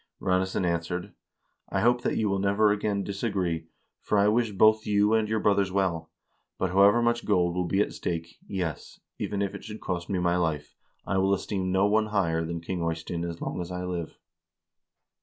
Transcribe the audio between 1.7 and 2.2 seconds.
hope that